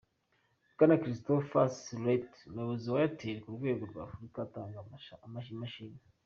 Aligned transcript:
Bwana 0.73 0.95
Christopher 1.01 1.65
Soulet 1.81 2.31
umuyobozi 2.49 2.85
wa 2.89 2.99
Airtel 3.03 3.37
ku 3.43 3.49
rwego 3.57 3.83
rwa 3.91 4.01
Afurika 4.07 4.37
atanga 4.43 4.77
imashini. 5.57 5.99